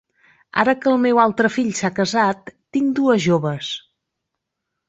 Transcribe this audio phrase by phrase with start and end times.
[0.63, 3.73] Ara que el meu altre fill s'ha casat, tinc dues joves.